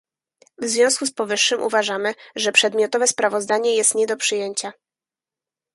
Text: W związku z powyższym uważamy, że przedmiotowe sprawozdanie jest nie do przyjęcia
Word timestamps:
W 0.57 0.65
związku 0.65 1.05
z 1.05 1.11
powyższym 1.11 1.61
uważamy, 1.61 2.13
że 2.35 2.51
przedmiotowe 2.51 3.07
sprawozdanie 3.07 3.75
jest 3.75 3.95
nie 3.95 4.07
do 4.07 4.17
przyjęcia 4.17 4.73